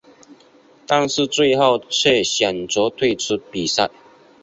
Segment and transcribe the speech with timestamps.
[0.87, 3.87] 但是最后却选择退出比赛。